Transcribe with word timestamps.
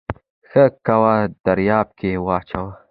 ښه 0.49 0.65
کوه 0.85 1.15
دریاب 1.45 1.87
کې 1.99 2.11
واچوه 2.25 2.71